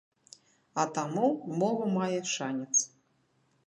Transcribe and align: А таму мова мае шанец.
А 0.83 0.85
таму 0.95 1.27
мова 1.59 1.93
мае 2.01 2.19
шанец. 2.35 2.75